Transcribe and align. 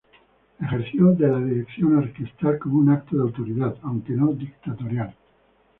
Ejerció 0.59 1.13
de 1.13 1.27
la 1.27 1.37
dirección 1.37 1.95
orquestal 1.95 2.57
como 2.57 2.79
un 2.79 2.89
acto 2.89 3.15
de 3.17 3.21
autoridad, 3.21 3.75
aunque 3.83 4.13
no 4.13 4.33
dictatorial. 4.33 5.15